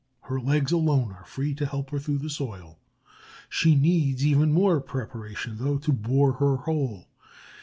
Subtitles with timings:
[0.21, 2.79] Her legs alone are free, to help her through the soil.
[3.49, 7.05] She needs even more preparation, though, to bore her hole.